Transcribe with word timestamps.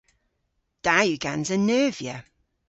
Da 0.85 0.95
yw 1.05 1.17
gansa 1.23 1.55
neuvya. 1.59 2.17